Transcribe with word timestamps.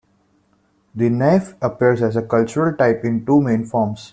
The 0.95 1.09
naif 1.11 1.53
appears 1.61 2.01
as 2.01 2.15
a 2.15 2.23
cultural 2.23 2.75
type 2.75 3.05
in 3.05 3.23
two 3.23 3.39
main 3.39 3.65
forms. 3.65 4.09